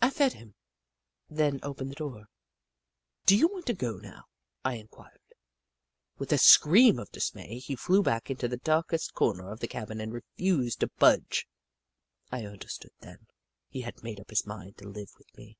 [0.00, 0.54] I fed him,
[1.28, 2.30] then opened the door."
[3.26, 4.24] Do you want to go now?"
[4.64, 5.20] I inquired.
[6.16, 9.68] With a scream of dismay, he flew back into the darkest cor ner of the
[9.68, 11.46] cabin and refused to budge.
[12.32, 13.26] I un derstood then.
[13.68, 15.58] He had made up his mind to live with me.